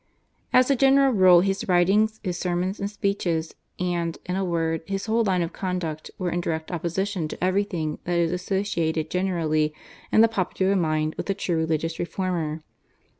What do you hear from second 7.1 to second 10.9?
to everything that is associated generally in the popular